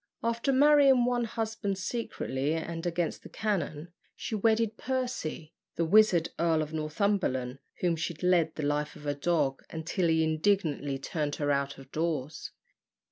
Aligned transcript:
After 0.23 0.51
marrying 0.51 1.05
one 1.05 1.25
husband 1.25 1.77
secretly 1.77 2.55
and 2.55 2.87
against 2.87 3.21
the 3.21 3.29
canon, 3.29 3.89
she 4.15 4.33
wedded 4.33 4.75
Percy, 4.75 5.53
the 5.75 5.85
wizard 5.85 6.29
Earl 6.39 6.63
of 6.63 6.73
Northumberland, 6.73 7.59
whom 7.81 7.95
she 7.95 8.15
led 8.15 8.55
the 8.55 8.63
life 8.65 8.95
of 8.95 9.05
a 9.05 9.13
dog, 9.13 9.61
until 9.69 10.07
he 10.07 10.23
indignantly 10.23 10.97
turned 10.97 11.35
her 11.35 11.51
out 11.51 11.77
of 11.77 11.91
doors. 11.91 12.49